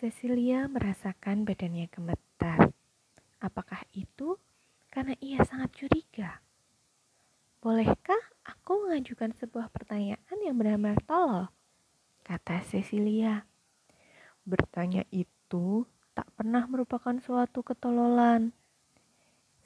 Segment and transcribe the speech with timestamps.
[0.00, 2.72] Cecilia merasakan badannya gemetar.
[3.36, 4.40] Apakah itu
[4.88, 6.40] karena ia sangat curiga?
[7.60, 11.52] Bolehkah aku mengajukan sebuah pertanyaan yang benar-benar tolol?
[12.24, 13.44] Kata Cecilia.
[14.48, 15.84] Bertanya itu
[16.16, 18.56] tak pernah merupakan suatu ketololan.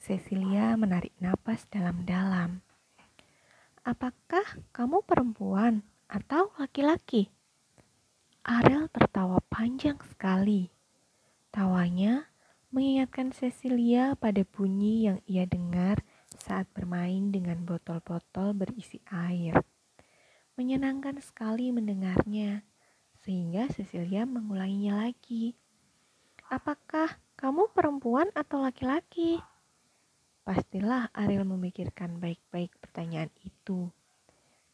[0.03, 2.59] Cecilia menarik napas dalam-dalam.
[3.87, 4.43] Apakah
[4.75, 5.79] kamu perempuan
[6.11, 7.31] atau laki-laki?
[8.45, 10.69] Ariel tertawa panjang sekali.
[11.49, 12.29] Tawanya
[12.69, 16.05] mengingatkan Cecilia pada bunyi yang ia dengar
[16.37, 19.65] saat bermain dengan botol-botol berisi air.
[20.61, 22.61] Menyenangkan sekali mendengarnya,
[23.25, 25.57] sehingga Cecilia mengulanginya lagi.
[26.45, 29.41] Apakah kamu perempuan atau laki-laki?
[30.45, 33.89] Pastilah Ariel memikirkan baik-baik pertanyaan itu.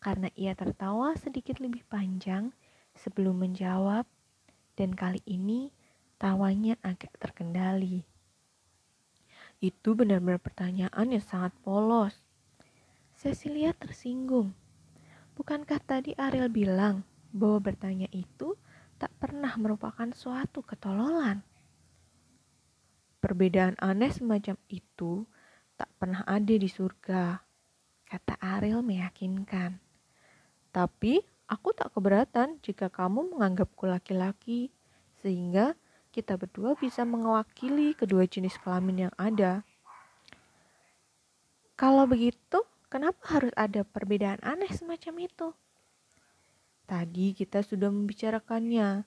[0.04, 2.52] Karena ia tertawa sedikit lebih panjang,
[3.02, 4.06] sebelum menjawab,
[4.78, 5.74] dan kali ini
[6.22, 8.06] tawanya agak terkendali.
[9.62, 12.18] Itu benar-benar pertanyaan yang sangat polos.
[13.18, 14.54] Cecilia tersinggung.
[15.38, 18.58] Bukankah tadi Ariel bilang bahwa bertanya itu
[18.98, 21.46] tak pernah merupakan suatu ketololan?
[23.22, 25.30] Perbedaan aneh semacam itu
[25.78, 27.38] tak pernah ada di surga,
[28.06, 29.78] kata Ariel meyakinkan.
[30.74, 34.72] Tapi Aku tak keberatan jika kamu menganggapku laki-laki,
[35.20, 35.76] sehingga
[36.16, 39.68] kita berdua bisa mewakili kedua jenis kelamin yang ada.
[41.76, 45.48] Kalau begitu, kenapa harus ada perbedaan aneh semacam itu?
[46.88, 49.04] Tadi kita sudah membicarakannya.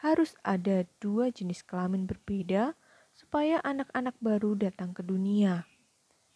[0.00, 2.72] Harus ada dua jenis kelamin berbeda
[3.16, 5.68] supaya anak-anak baru datang ke dunia.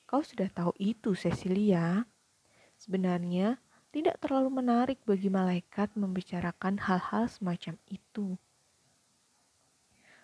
[0.04, 2.08] Kau sudah tahu itu, Cecilia.
[2.80, 8.38] Sebenarnya, tidak terlalu menarik bagi malaikat membicarakan hal-hal semacam itu.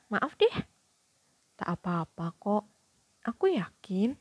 [0.06, 0.56] Maaf deh,
[1.58, 2.64] tak apa-apa kok.
[3.26, 4.14] Aku yakin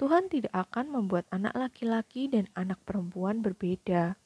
[0.00, 4.16] Tuhan tidak akan membuat anak laki-laki dan anak perempuan berbeda.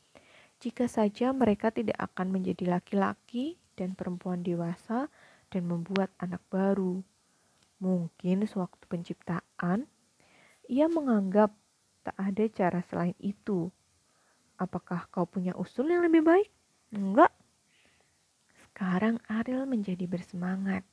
[0.63, 5.11] Jika saja mereka tidak akan menjadi laki-laki dan perempuan dewasa
[5.51, 7.03] dan membuat anak baru.
[7.83, 9.91] Mungkin sewaktu penciptaan,
[10.71, 11.51] ia menganggap
[12.07, 13.75] tak ada cara selain itu
[14.63, 16.47] Apakah kau punya usul yang lebih baik?
[16.95, 17.35] Enggak.
[18.63, 20.87] Sekarang Ariel menjadi bersemangat.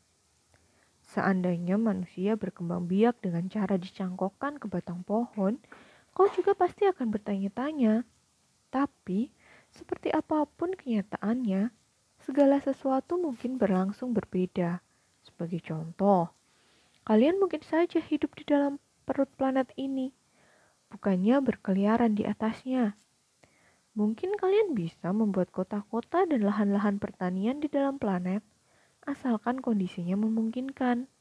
[1.06, 5.62] Seandainya manusia berkembang biak dengan cara dicangkokkan ke batang pohon,
[6.18, 8.09] kau juga pasti akan bertanya-tanya.
[8.74, 9.30] Tapi,
[9.69, 11.69] seperti apa pun kenyataannya,
[12.25, 14.81] segala sesuatu mungkin berlangsung berbeda.
[15.22, 16.34] Sebagai contoh,
[17.06, 20.09] kalian mungkin saja hidup di dalam perut planet ini,
[20.90, 22.97] bukannya berkeliaran di atasnya.
[24.00, 28.40] Mungkin kalian bisa membuat kota-kota dan lahan-lahan pertanian di dalam planet,
[29.04, 31.12] asalkan kondisinya memungkinkan.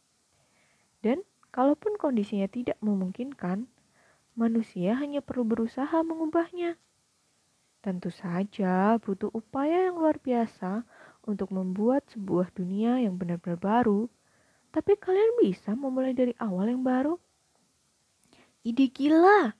[1.03, 3.66] Dan kalaupun kondisinya tidak memungkinkan,
[4.39, 6.78] manusia hanya perlu berusaha mengubahnya.
[7.83, 10.87] Tentu saja butuh upaya yang luar biasa
[11.27, 14.06] untuk membuat sebuah dunia yang benar-benar baru,
[14.71, 17.19] tapi kalian bisa memulai dari awal yang baru.
[18.62, 19.59] Ide gila,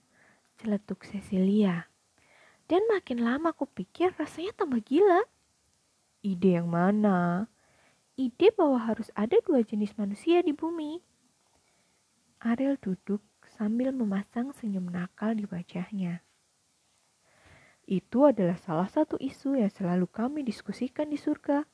[0.55, 1.98] celetuk Cecilia.
[2.69, 5.25] Dan makin lama aku pikir rasanya tambah gila.
[6.21, 7.49] Ide yang mana?
[8.21, 11.01] Ide bahwa harus ada dua jenis manusia di bumi.
[12.45, 13.25] Ariel duduk
[13.57, 16.21] sambil memasang senyum nakal di wajahnya.
[17.89, 21.65] Itu adalah salah satu isu yang selalu kami diskusikan di surga.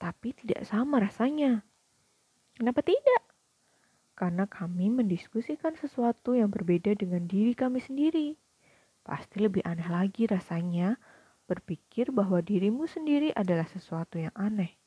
[0.00, 1.60] Tapi tidak sama rasanya.
[2.56, 3.22] Kenapa tidak?
[4.16, 8.40] Karena kami mendiskusikan sesuatu yang berbeda dengan diri kami sendiri.
[9.10, 10.94] Pasti lebih aneh lagi rasanya
[11.50, 14.78] berpikir bahwa dirimu sendiri adalah sesuatu yang aneh.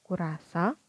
[0.00, 0.80] Kurasa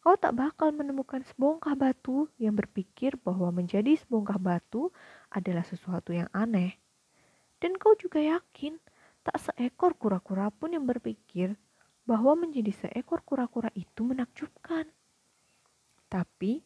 [0.00, 4.88] kau tak bakal menemukan sebongkah batu yang berpikir bahwa menjadi sebongkah batu
[5.28, 6.80] adalah sesuatu yang aneh.
[7.60, 8.80] Dan kau juga yakin
[9.20, 11.60] tak seekor kura-kura pun yang berpikir
[12.08, 14.88] bahwa menjadi seekor kura-kura itu menakjubkan.
[16.08, 16.64] Tapi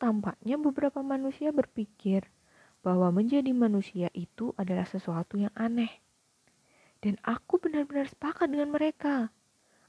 [0.00, 2.24] tampaknya beberapa manusia berpikir
[2.88, 5.92] bahwa menjadi manusia itu adalah sesuatu yang aneh.
[7.04, 9.28] Dan aku benar-benar sepakat dengan mereka.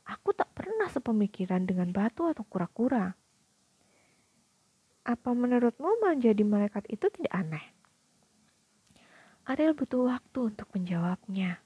[0.03, 3.15] Aku tak pernah sepemikiran dengan batu atau kura-kura.
[5.07, 7.65] Apa menurutmu menjadi malaikat itu tidak aneh?
[9.47, 11.63] Ariel butuh waktu untuk menjawabnya.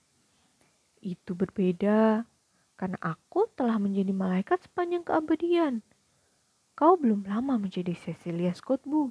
[1.01, 2.30] Itu berbeda
[2.77, 5.81] karena aku telah menjadi malaikat sepanjang keabadian.
[6.77, 9.09] Kau belum lama menjadi Cecilia Scott Bu.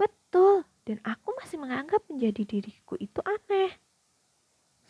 [0.00, 3.70] Betul, dan aku masih menganggap menjadi diriku itu aneh.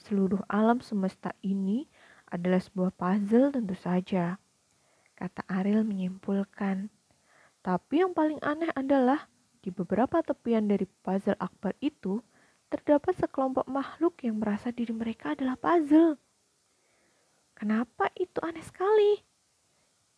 [0.00, 1.86] Seluruh alam semesta ini
[2.32, 4.40] adalah sebuah puzzle tentu saja.
[5.12, 6.90] kata Ariel menyimpulkan.
[7.62, 9.30] Tapi yang paling aneh adalah
[9.62, 12.18] di beberapa tepian dari puzzle akbar itu
[12.66, 16.18] terdapat sekelompok makhluk yang merasa diri mereka adalah puzzle.
[17.54, 19.22] Kenapa itu aneh sekali?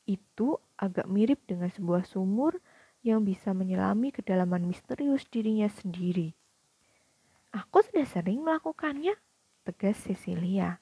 [0.09, 2.57] Itu agak mirip dengan sebuah sumur
[3.05, 6.33] yang bisa menyelami kedalaman misterius dirinya sendiri.
[7.53, 9.13] Aku sudah sering melakukannya,
[9.69, 10.81] tegas Cecilia.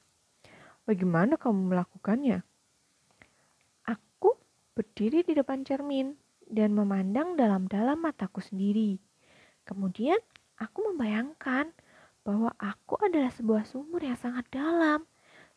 [0.86, 2.46] Bagaimana kamu melakukannya?
[3.90, 4.38] Aku
[4.78, 6.14] berdiri di depan cermin
[6.46, 9.02] dan memandang dalam-dalam mataku sendiri.
[9.66, 10.22] Kemudian
[10.62, 11.74] aku membayangkan
[12.22, 15.10] bahwa aku adalah sebuah sumur yang sangat dalam,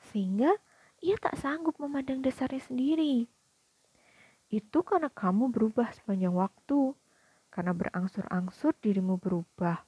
[0.10, 0.50] sehingga
[0.98, 3.30] ia tak sanggup memandang dasarnya sendiri.
[4.56, 6.96] Itu karena kamu berubah sepanjang waktu,
[7.52, 9.84] karena berangsur-angsur dirimu berubah.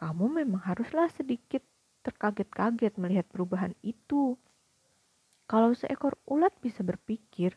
[0.00, 1.60] Kamu memang haruslah sedikit
[2.00, 4.40] terkaget-kaget melihat perubahan itu.
[5.44, 7.52] Kalau seekor ulat bisa berpikir,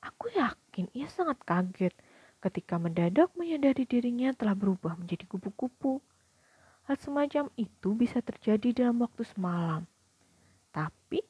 [0.00, 1.92] aku yakin ia sangat kaget
[2.40, 6.00] ketika mendadak menyadari dirinya telah berubah menjadi kupu-kupu.
[6.88, 9.84] Hal semacam itu bisa terjadi dalam waktu semalam.
[10.72, 11.20] Tapi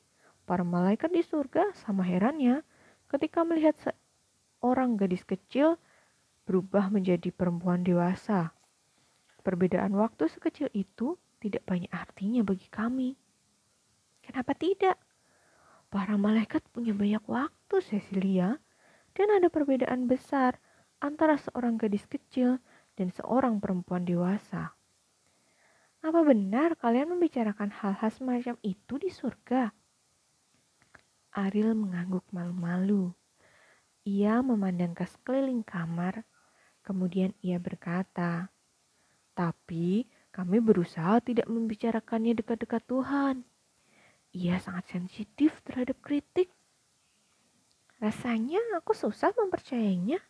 [0.46, 2.62] para malaikat di surga sama herannya
[3.10, 3.74] ketika melihat
[4.60, 5.80] seorang gadis kecil
[6.44, 8.52] berubah menjadi perempuan dewasa.
[9.40, 13.16] Perbedaan waktu sekecil itu tidak banyak artinya bagi kami.
[14.20, 15.00] Kenapa tidak?
[15.88, 18.60] Para malaikat punya banyak waktu, Cecilia,
[19.16, 20.60] dan ada perbedaan besar
[21.00, 22.60] antara seorang gadis kecil
[23.00, 24.76] dan seorang perempuan dewasa.
[26.04, 29.72] Apa benar kalian membicarakan hal-hal semacam itu di surga?
[31.32, 33.16] Ariel mengangguk malu-malu.
[34.08, 36.24] Ia memandang ke sekeliling kamar,
[36.80, 38.48] kemudian ia berkata,
[39.36, 43.44] "Tapi kami berusaha tidak membicarakannya dekat-dekat Tuhan.
[44.32, 46.48] Ia sangat sensitif terhadap kritik.
[48.00, 50.24] Rasanya aku susah mempercayainya."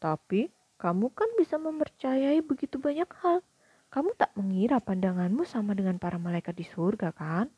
[0.00, 0.48] Tapi
[0.80, 3.44] kamu kan bisa mempercayai begitu banyak hal.
[3.92, 7.52] Kamu tak mengira pandanganmu sama dengan para malaikat di surga, kan?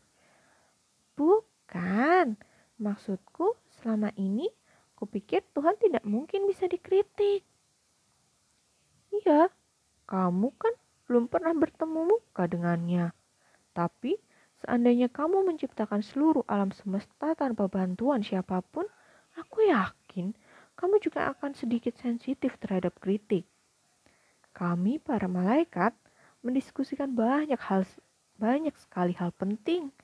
[1.14, 2.34] Bukan.
[2.74, 4.50] Maksudku, selama ini
[4.98, 7.44] kupikir Tuhan tidak mungkin bisa dikritik.
[9.14, 9.50] Iya,
[10.10, 10.74] kamu kan
[11.06, 13.14] belum pernah bertemu muka dengannya.
[13.76, 14.18] Tapi,
[14.64, 18.86] seandainya kamu menciptakan seluruh alam semesta tanpa bantuan siapa pun,
[19.38, 20.34] aku yakin
[20.74, 23.46] kamu juga akan sedikit sensitif terhadap kritik.
[24.54, 25.94] Kami para malaikat
[26.42, 27.86] mendiskusikan banyak hal
[28.38, 29.94] banyak sekali hal penting.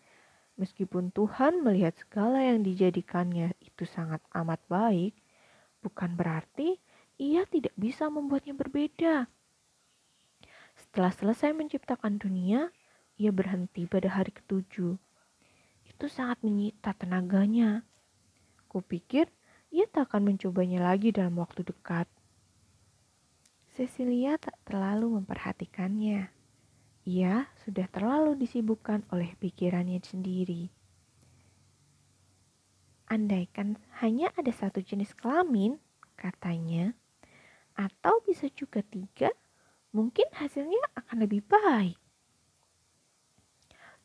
[0.58, 5.16] Meskipun Tuhan melihat segala yang dijadikannya itu sangat amat baik,
[5.80, 6.76] bukan berarti
[7.16, 9.24] ia tidak bisa membuatnya berbeda.
[10.76, 12.68] Setelah selesai menciptakan dunia,
[13.16, 15.00] ia berhenti pada hari ketujuh.
[15.88, 17.88] Itu sangat menyita tenaganya.
[18.68, 19.32] Kupikir
[19.72, 22.04] ia tak akan mencobanya lagi dalam waktu dekat.
[23.72, 26.28] Cecilia tak terlalu memperhatikannya.
[27.08, 30.68] Ia sudah terlalu disibukkan oleh pikirannya sendiri.
[33.10, 35.82] Andaikan hanya ada satu jenis kelamin,
[36.14, 36.94] katanya,
[37.74, 39.34] atau bisa juga tiga,
[39.90, 41.98] mungkin hasilnya akan lebih baik.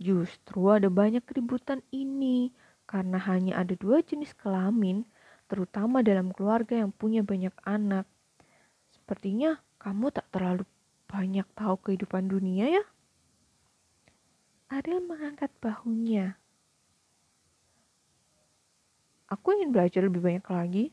[0.02, 2.50] Justru ada banyak keributan ini
[2.90, 5.06] karena hanya ada dua jenis kelamin
[5.46, 8.09] terutama dalam keluarga yang punya banyak anak.
[8.90, 10.66] Sepertinya kamu tak terlalu
[11.06, 12.83] banyak tahu kehidupan dunia ya?
[14.74, 16.42] Ariel mengangkat bahunya.
[19.25, 20.85] Aku ingin belajar lebih banyak lagi.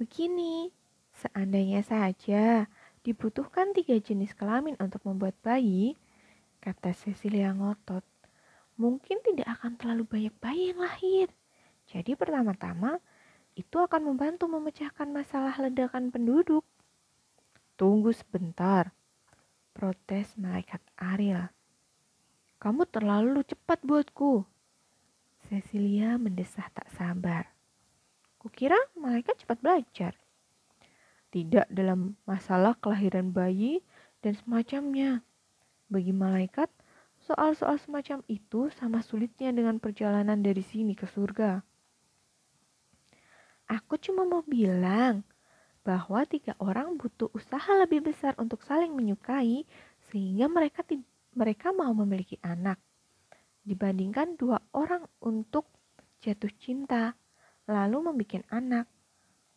[0.00, 0.72] Begini,
[1.12, 2.68] seandainya saja
[3.04, 5.96] dibutuhkan tiga jenis kelamin untuk membuat bayi,
[6.64, 8.04] kata Cecilia ngotot,
[8.80, 11.28] mungkin tidak akan terlalu banyak bayi yang lahir.
[11.86, 12.98] Jadi pertama-tama
[13.56, 16.64] itu akan membantu memecahkan masalah ledakan penduduk.
[17.76, 18.92] Tunggu sebentar,
[19.76, 21.52] protes malaikat Ariel.
[22.56, 24.55] Kamu terlalu cepat buatku.
[25.46, 27.46] Cecilia mendesah tak sabar.
[28.42, 30.18] Kukira malaikat cepat belajar.
[31.30, 33.78] Tidak dalam masalah kelahiran bayi
[34.26, 35.22] dan semacamnya.
[35.86, 36.66] Bagi malaikat,
[37.22, 41.62] soal-soal semacam itu sama sulitnya dengan perjalanan dari sini ke surga.
[43.70, 45.22] Aku cuma mau bilang
[45.86, 49.62] bahwa tiga orang butuh usaha lebih besar untuk saling menyukai
[50.10, 50.82] sehingga mereka
[51.38, 52.82] mereka mau memiliki anak
[53.66, 55.66] dibandingkan dua orang untuk
[56.22, 57.18] jatuh cinta
[57.66, 58.86] lalu membuat anak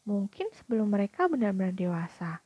[0.10, 2.42] mungkin sebelum mereka benar-benar dewasa.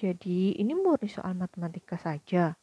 [0.00, 2.56] Jadi ini murni soal matematika saja.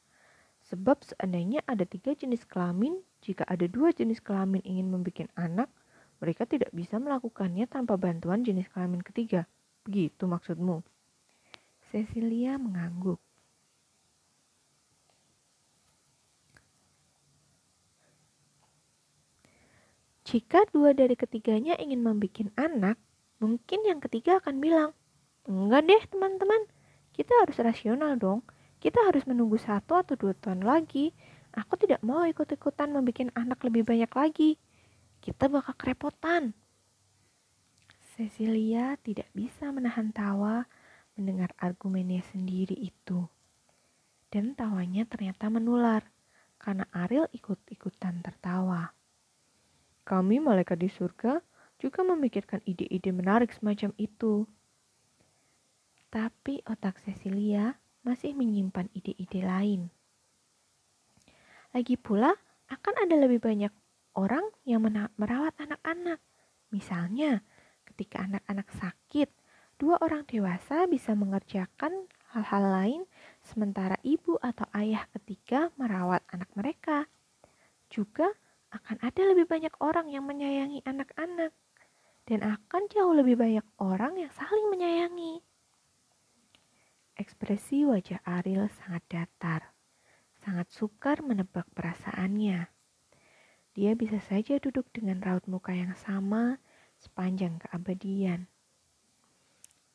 [0.59, 5.69] Sebab seandainya ada tiga jenis kelamin, jika ada dua jenis kelamin ingin membuat anak,
[6.19, 9.47] mereka tidak bisa melakukannya tanpa bantuan jenis kelamin ketiga.
[9.87, 10.83] Begitu maksudmu?
[11.89, 13.23] Cecilia mengangguk.
[20.29, 23.01] Jika dua dari ketiganya ingin membuat anak,
[23.41, 24.93] mungkin yang ketiga akan bilang,
[25.49, 26.69] enggak deh teman-teman,
[27.17, 28.45] kita harus rasional dong.
[28.77, 31.17] Kita harus menunggu satu atau dua tahun lagi.
[31.57, 34.61] Aku tidak mau ikut-ikutan membuat anak lebih banyak lagi.
[35.17, 36.53] Kita bakal kerepotan.
[38.13, 40.69] Cecilia tidak bisa menahan tawa
[41.17, 43.25] mendengar argumennya sendiri itu.
[44.29, 46.05] Dan tawanya ternyata menular,
[46.61, 48.98] karena Ariel ikut-ikutan tertawa.
[50.09, 51.37] Kami malaikat di surga
[51.77, 54.49] juga memikirkan ide-ide menarik semacam itu.
[56.09, 59.93] Tapi otak Cecilia masih menyimpan ide-ide lain.
[61.69, 62.33] Lagi pula,
[62.73, 63.69] akan ada lebih banyak
[64.17, 64.81] orang yang
[65.13, 66.17] merawat anak-anak.
[66.73, 67.45] Misalnya,
[67.85, 69.29] ketika anak-anak sakit,
[69.77, 73.01] dua orang dewasa bisa mengerjakan hal-hal lain
[73.45, 77.05] sementara ibu atau ayah ketiga merawat anak mereka.
[77.93, 78.33] Juga,
[78.69, 81.53] akan ada lebih banyak orang yang menyayangi anak-anak,
[82.29, 85.41] dan akan jauh lebih banyak orang yang saling menyayangi.
[87.17, 89.73] Ekspresi wajah Ariel sangat datar,
[90.45, 92.69] sangat sukar menebak perasaannya.
[93.73, 96.61] Dia bisa saja duduk dengan raut muka yang sama
[97.01, 98.47] sepanjang keabadian.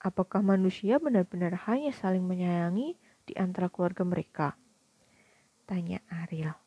[0.03, 4.53] Apakah manusia benar-benar hanya saling menyayangi di antara keluarga mereka?
[5.65, 6.64] Tanya Ariel.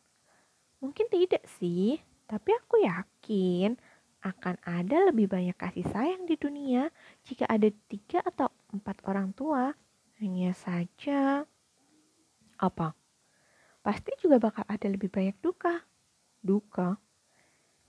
[0.77, 1.97] Mungkin tidak sih,
[2.29, 3.77] tapi aku yakin
[4.21, 6.89] akan ada lebih banyak kasih sayang di dunia
[7.23, 9.73] jika ada tiga atau empat orang tua.
[10.17, 11.45] Hanya saja,
[12.57, 12.97] apa?
[13.85, 15.85] Pasti juga bakal ada lebih banyak duka.
[16.41, 16.97] Duka?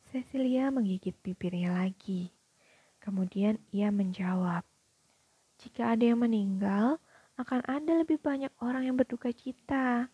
[0.09, 2.33] Cecilia menggigit bibirnya lagi.
[3.01, 4.65] Kemudian ia menjawab,
[5.59, 7.01] jika ada yang meninggal,
[7.41, 10.13] akan ada lebih banyak orang yang berduka cita.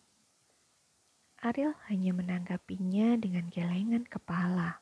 [1.45, 4.81] Ariel hanya menanggapinya dengan gelengan kepala.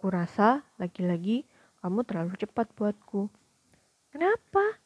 [0.00, 1.44] Kurasa lagi-lagi
[1.84, 3.28] kamu terlalu cepat buatku.
[4.08, 4.80] Kenapa?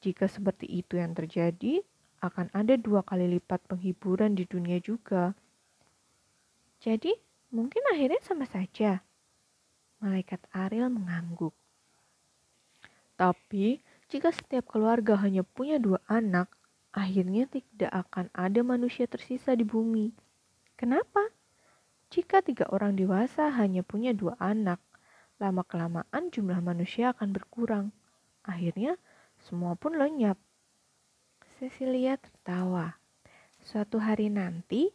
[0.00, 1.84] Jika seperti itu yang terjadi,
[2.24, 5.36] akan ada dua kali lipat penghiburan di dunia juga.
[6.80, 7.12] Jadi,
[7.52, 9.04] mungkin akhirnya sama saja.
[10.00, 11.52] Malaikat Ariel mengangguk.
[13.20, 16.48] Tapi, jika setiap keluarga hanya punya dua anak,
[16.92, 20.14] akhirnya tidak akan ada manusia tersisa di bumi.
[20.78, 21.32] Kenapa?
[22.08, 24.80] Jika tiga orang dewasa hanya punya dua anak,
[25.36, 27.86] lama-kelamaan jumlah manusia akan berkurang.
[28.46, 28.96] Akhirnya,
[29.36, 30.40] semua pun lenyap.
[31.58, 32.96] Cecilia tertawa.
[33.60, 34.94] Suatu hari nanti,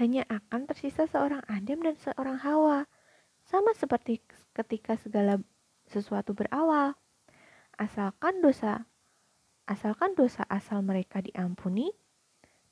[0.00, 2.88] hanya akan tersisa seorang Adam dan seorang Hawa.
[3.44, 4.24] Sama seperti
[4.56, 5.38] ketika segala
[5.86, 6.96] sesuatu berawal.
[7.76, 8.88] Asalkan dosa
[9.64, 11.88] Asalkan dosa asal mereka diampuni,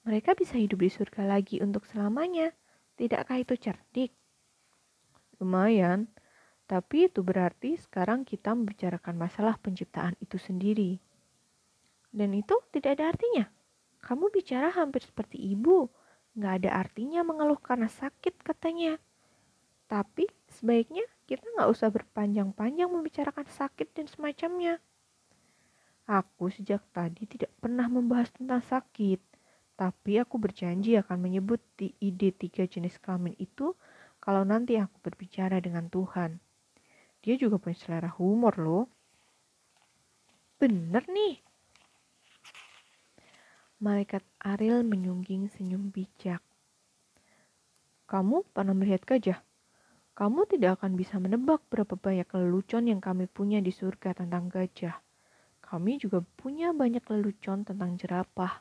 [0.05, 2.53] mereka bisa hidup di surga lagi untuk selamanya.
[3.01, 4.13] Tidakkah itu cerdik?
[5.41, 6.13] Lumayan,
[6.69, 11.01] tapi itu berarti sekarang kita membicarakan masalah penciptaan itu sendiri.
[12.13, 13.45] Dan itu tidak ada artinya.
[14.05, 15.89] Kamu bicara hampir seperti ibu.
[16.37, 19.01] Gak ada artinya mengeluh karena sakit katanya.
[19.89, 24.77] Tapi sebaiknya kita gak usah berpanjang-panjang membicarakan sakit dan semacamnya.
[26.11, 29.23] Aku sejak tadi tidak pernah membahas tentang sakit,
[29.79, 33.75] tapi aku berjanji akan menyebut di ide tiga jenis kelamin itu
[34.19, 36.43] kalau nanti aku berbicara dengan Tuhan.
[37.23, 38.87] Dia juga punya selera humor loh.
[40.59, 41.39] Bener nih.
[43.83, 46.43] Malaikat Ariel menyungging senyum bijak.
[48.07, 49.43] Kamu pernah melihat gajah?
[50.15, 54.99] Kamu tidak akan bisa menebak berapa banyak lelucon yang kami punya di surga tentang gajah.
[55.73, 58.61] Kami juga punya banyak lelucon tentang jerapah.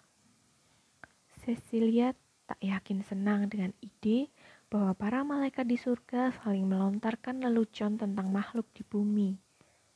[1.44, 2.16] Cecilia
[2.48, 4.32] tak yakin senang dengan ide
[4.72, 9.36] bahwa para malaikat di surga saling melontarkan lelucon tentang makhluk di bumi.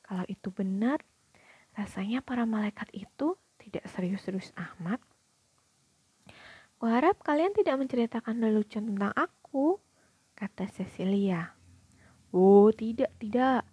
[0.04, 1.00] Kalau itu benar,
[1.80, 5.00] rasanya para malaikat itu tidak serius-serius amat.
[6.76, 9.80] Kuharap kalian tidak menceritakan lelucon tentang aku,
[10.36, 11.56] kata Cecilia.
[12.36, 13.64] Oh, tidak, tidak.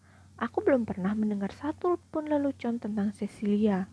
[0.63, 3.91] Belum pernah mendengar satu pun lelucon tentang Cecilia.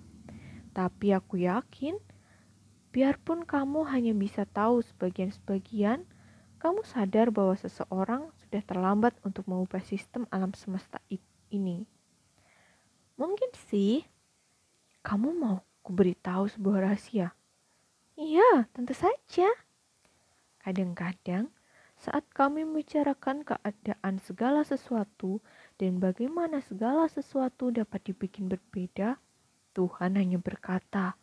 [0.69, 1.97] Tapi aku yakin,
[2.93, 6.05] biarpun kamu hanya bisa tahu sebagian-sebagian,
[6.61, 11.01] kamu sadar bahwa seseorang sudah terlambat untuk mengubah sistem alam semesta
[11.49, 11.89] ini.
[13.17, 14.05] Mungkin sih,
[15.01, 17.33] kamu mau ku beritahu sebuah rahasia.
[18.13, 19.49] Iya, tentu saja.
[20.61, 21.49] Kadang-kadang,
[21.99, 25.43] Saat kami membicarakan keadaan segala sesuatu
[25.79, 29.15] dan bagaimana segala sesuatu dapat dibikin berbeda,
[29.71, 31.15] Tuhan hanya berkata,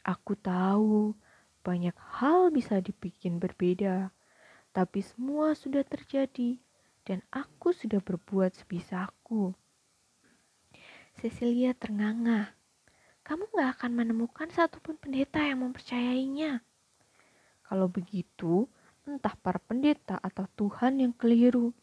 [0.00, 1.12] "Aku tahu
[1.60, 4.08] banyak hal bisa dibikin berbeda,
[4.72, 6.56] tapi semua sudah terjadi
[7.04, 9.52] dan aku sudah berbuat sebisaku."
[11.20, 12.56] Cecilia ternganga.
[13.20, 16.64] Kamu gak akan menemukan satupun pendeta yang mempercayainya.
[17.68, 18.64] Kalau begitu,
[19.04, 21.76] entah para pendeta atau Tuhan yang keliru.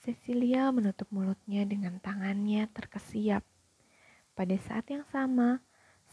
[0.00, 3.44] Cecilia menutup mulutnya dengan tangannya terkesiap.
[4.32, 5.60] Pada saat yang sama,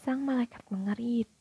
[0.03, 1.31] sang malaikat mengerit.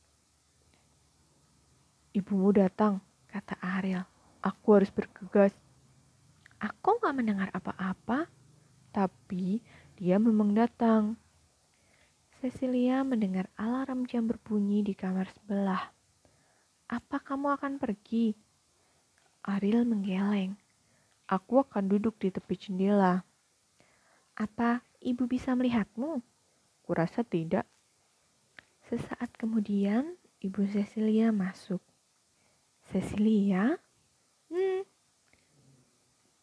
[2.15, 4.07] Ibumu datang, kata Ariel.
[4.47, 5.51] Aku harus bergegas.
[6.63, 8.31] Aku gak mendengar apa-apa,
[8.95, 9.59] tapi
[9.99, 11.19] dia memang datang.
[12.39, 15.91] Cecilia mendengar alarm jam berbunyi di kamar sebelah.
[16.87, 18.39] Apa kamu akan pergi?
[19.43, 20.55] Ariel menggeleng.
[21.27, 23.27] Aku akan duduk di tepi jendela.
[24.39, 26.23] Apa ibu bisa melihatmu?
[26.87, 27.67] Kurasa tidak.
[28.87, 31.83] Sesaat kemudian, ibu Cecilia masuk.
[32.95, 33.75] Cecilia?
[34.47, 34.87] Hmm.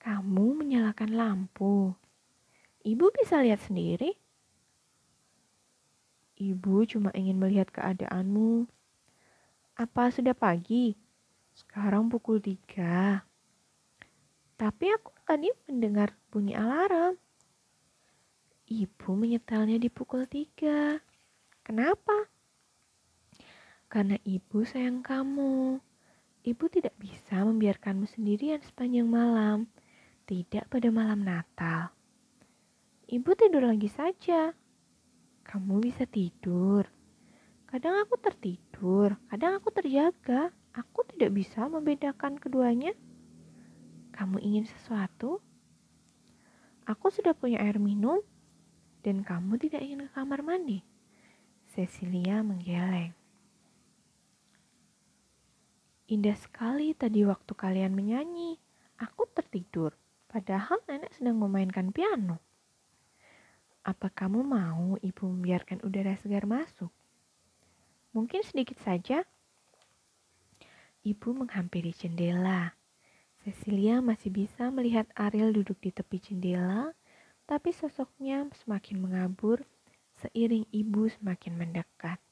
[0.04, 1.96] Kamu menyalakan lampu.
[2.84, 4.20] Ibu bisa lihat sendiri.
[6.36, 8.68] Ibu cuma ingin melihat keadaanmu.
[9.80, 11.00] Apa sudah pagi?
[11.56, 13.24] Sekarang pukul tiga.
[14.64, 17.20] Tapi aku tadi mendengar bunyi alarm.
[18.64, 21.04] Ibu menyetelnya di pukul tiga.
[21.68, 22.32] Kenapa?
[23.92, 25.84] Karena ibu sayang kamu.
[26.48, 29.68] Ibu tidak bisa membiarkanmu sendirian sepanjang malam.
[30.24, 31.92] Tidak pada malam Natal.
[33.12, 34.56] Ibu tidur lagi saja.
[35.44, 36.88] Kamu bisa tidur.
[37.68, 40.56] Kadang aku tertidur, kadang aku terjaga.
[40.72, 42.96] Aku tidak bisa membedakan keduanya.
[44.14, 45.42] Kamu ingin sesuatu?
[46.86, 48.22] Aku sudah punya air minum,
[49.02, 50.86] dan kamu tidak ingin ke kamar mandi.
[51.74, 53.18] Cecilia menggeleng.
[56.14, 58.62] Indah sekali tadi waktu kalian menyanyi.
[59.02, 59.98] Aku tertidur,
[60.30, 62.38] padahal nenek sedang memainkan piano.
[63.82, 66.94] Apa kamu mau ibu membiarkan udara segar masuk?
[68.14, 69.26] Mungkin sedikit saja.
[71.02, 72.78] Ibu menghampiri jendela.
[73.44, 76.96] Cecilia masih bisa melihat Ariel duduk di tepi jendela,
[77.44, 79.68] tapi sosoknya semakin mengabur
[80.16, 82.24] seiring ibu semakin mendekat.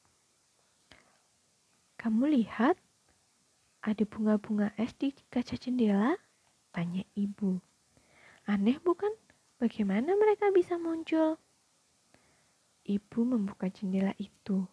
[2.00, 2.80] Kamu lihat,
[3.84, 6.16] ada bunga-bunga es di kaca jendela?
[6.72, 7.60] Tanya ibu.
[8.48, 9.12] Aneh bukan?
[9.60, 11.36] Bagaimana mereka bisa muncul?
[12.88, 14.64] Ibu membuka jendela itu.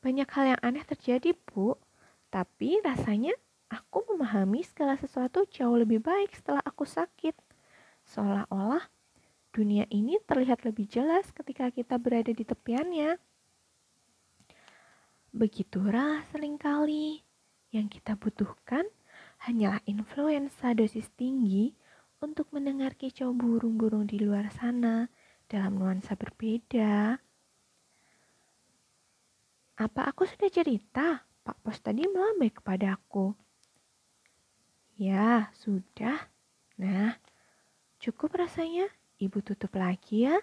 [0.00, 1.76] Banyak hal yang aneh terjadi, Bu.
[2.32, 3.36] Tapi rasanya
[3.70, 7.34] aku memahami segala sesuatu jauh lebih baik setelah aku sakit.
[8.06, 8.86] Seolah-olah
[9.50, 13.18] dunia ini terlihat lebih jelas ketika kita berada di tepiannya.
[15.36, 17.20] Begitulah sering kali
[17.74, 18.86] yang kita butuhkan
[19.44, 21.76] hanyalah influenza dosis tinggi
[22.24, 25.08] untuk mendengar kicau burung-burung di luar sana
[25.50, 27.20] dalam nuansa berbeda.
[29.76, 31.20] Apa aku sudah cerita?
[31.44, 33.45] Pak Pos tadi melambai kepadaku.
[34.96, 36.24] Ya, sudah.
[36.80, 37.20] Nah,
[38.00, 38.88] cukup rasanya.
[39.20, 40.40] Ibu tutup lagi ya.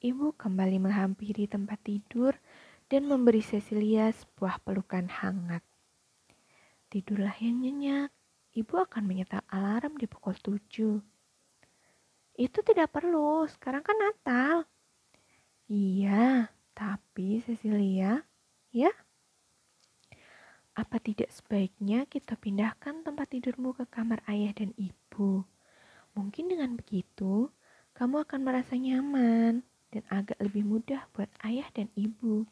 [0.00, 2.36] Ibu kembali menghampiri tempat tidur
[2.88, 5.60] dan memberi Cecilia sebuah pelukan hangat.
[6.88, 8.08] Tidurlah yang nyenyak.
[8.56, 11.00] Ibu akan menyetel alarm di pukul tujuh.
[12.40, 14.56] Itu tidak perlu, sekarang kan Natal.
[15.68, 18.24] Iya, tapi Cecilia,
[18.72, 18.92] ya,
[20.74, 25.46] apa tidak sebaiknya kita pindahkan tempat tidurmu ke kamar ayah dan ibu?
[26.18, 27.50] Mungkin dengan begitu,
[27.94, 29.62] kamu akan merasa nyaman
[29.94, 32.42] dan agak lebih mudah buat ayah dan ibu.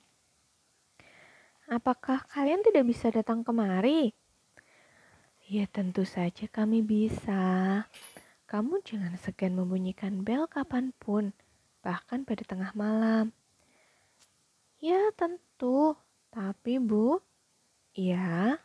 [1.67, 4.15] Apakah kalian tidak bisa datang kemari?
[5.51, 7.83] Ya tentu saja kami bisa.
[8.47, 11.35] Kamu jangan segan membunyikan bel kapan pun,
[11.83, 13.35] bahkan pada tengah malam.
[14.79, 15.99] Ya tentu,
[16.31, 17.19] tapi Bu,
[17.93, 18.59] ya.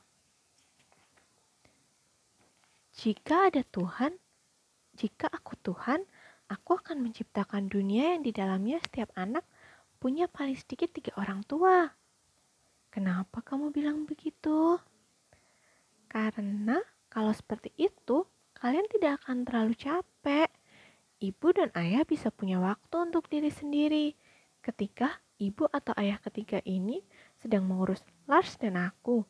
[2.98, 4.18] Jika ada Tuhan,
[4.98, 6.02] jika aku Tuhan,
[6.50, 9.46] aku akan menciptakan dunia yang di dalamnya setiap anak
[10.02, 11.94] punya paling sedikit tiga orang tua.
[12.90, 14.82] Kenapa kamu bilang begitu?
[16.10, 16.82] Karena
[17.13, 18.26] kalau seperti itu,
[18.58, 20.50] kalian tidak akan terlalu capek.
[21.18, 24.13] Ibu dan ayah bisa punya waktu untuk diri sendiri
[24.62, 27.02] ketika ibu atau ayah ketiga ini
[27.42, 29.24] sedang mengurus Lars dan aku.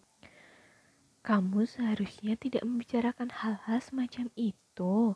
[1.22, 5.14] Kamu seharusnya tidak membicarakan hal-hal semacam itu.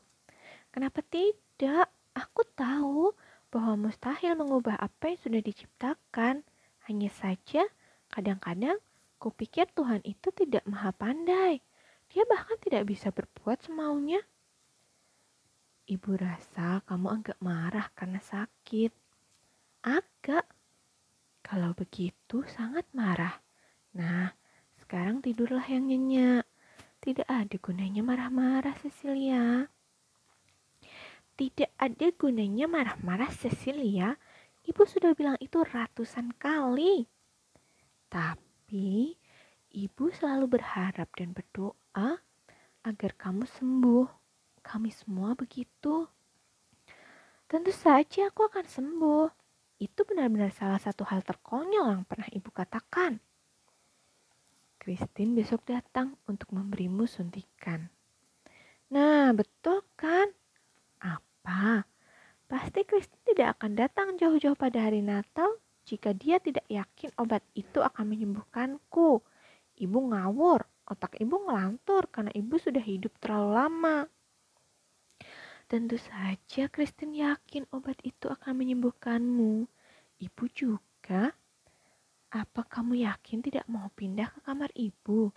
[0.70, 1.90] Kenapa tidak?
[2.14, 3.18] Aku tahu
[3.50, 6.46] bahwa mustahil mengubah apa yang sudah diciptakan.
[6.86, 7.66] Hanya saja,
[8.14, 8.78] kadang-kadang
[9.18, 11.66] kupikir Tuhan itu tidak maha pandai.
[12.14, 14.22] Dia bahkan tidak bisa berbuat semaunya.
[15.90, 18.94] Ibu rasa kamu agak marah karena sakit.
[19.82, 20.46] Agak.
[21.42, 23.42] Kalau begitu sangat marah.
[23.92, 24.32] Nah,
[24.80, 26.48] sekarang tidurlah yang nyenyak.
[27.02, 29.68] Tidak ada gunanya marah-marah, Cecilia.
[31.36, 34.16] Tidak ada gunanya marah-marah, Cecilia.
[34.62, 37.10] Ibu sudah bilang itu ratusan kali.
[38.06, 39.18] Tapi,
[39.74, 42.22] ibu selalu berharap dan berdoa
[42.86, 44.08] agar kamu sembuh.
[44.62, 46.06] Kami semua begitu.
[47.50, 49.28] Tentu saja aku akan sembuh.
[49.82, 53.18] Itu benar-benar salah satu hal terkonyol yang pernah ibu katakan.
[54.82, 57.86] Christine besok datang untuk memberimu suntikan.
[58.90, 60.34] Nah, betul kan?
[60.98, 61.86] Apa?
[62.50, 67.78] Pasti Christine tidak akan datang jauh-jauh pada hari Natal jika dia tidak yakin obat itu
[67.78, 69.22] akan menyembuhkanku.
[69.78, 73.98] Ibu ngawur, otak ibu ngelantur karena ibu sudah hidup terlalu lama.
[75.70, 79.70] Tentu saja Christine yakin obat itu akan menyembuhkanmu.
[80.18, 81.38] Ibu juga.
[82.32, 85.36] Apa kamu yakin tidak mau pindah ke kamar ibu?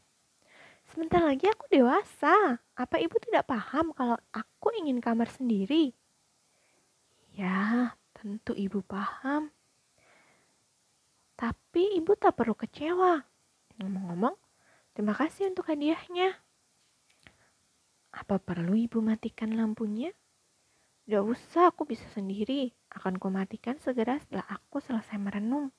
[0.86, 2.62] Sebentar lagi aku dewasa.
[2.78, 5.90] Apa ibu tidak paham kalau aku ingin kamar sendiri?
[7.34, 9.50] Ya, tentu ibu paham.
[11.34, 13.26] Tapi ibu tak perlu kecewa.
[13.82, 14.38] Ngomong-ngomong,
[14.94, 16.38] terima kasih untuk hadiahnya.
[18.14, 20.14] Apa perlu ibu matikan lampunya?
[21.10, 22.70] Gak usah, aku bisa sendiri.
[22.86, 25.74] Akan kumatikan segera setelah aku selesai merenung.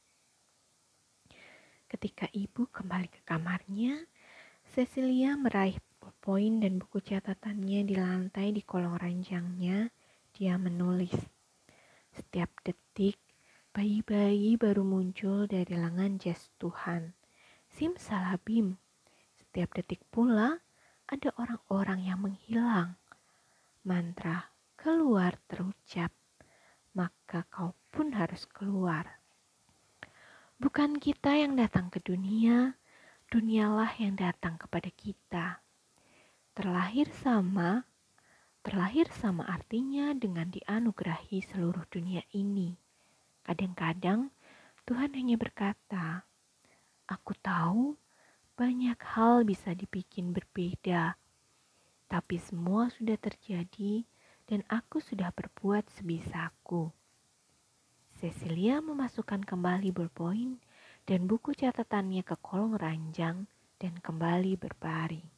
[1.95, 3.95] Ketika ibu kembali ke kamarnya,
[4.67, 5.79] Cecilia meraih
[6.19, 9.87] poin dan buku catatannya di lantai di kolong ranjangnya.
[10.35, 11.15] Dia menulis,
[12.11, 13.15] setiap detik
[13.71, 17.15] bayi-bayi baru muncul dari lengan jas Tuhan.
[17.71, 18.75] Simsalabim,
[19.39, 20.59] setiap detik pula
[21.07, 22.99] ada orang-orang yang menghilang.
[23.87, 26.11] Mantra keluar terucap,
[26.91, 29.23] maka kau pun harus keluar.
[30.55, 32.79] Bukan kita yang datang ke dunia,
[33.27, 35.59] dunialah yang datang kepada kita.
[36.55, 37.83] Terlahir sama,
[38.63, 42.71] terlahir sama artinya dengan dianugerahi seluruh dunia ini.
[43.43, 44.31] Kadang-kadang
[44.87, 46.23] Tuhan hanya berkata,
[47.03, 47.99] "Aku tahu
[48.55, 51.19] banyak hal bisa dibikin berbeda,
[52.07, 54.07] tapi semua sudah terjadi
[54.47, 56.95] dan aku sudah berbuat sebisaku."
[58.15, 60.55] Cecilia memasukkan kembali berpoin
[61.03, 63.43] dan buku catatannya ke kolong ranjang
[63.75, 65.34] dan kembali berbaring.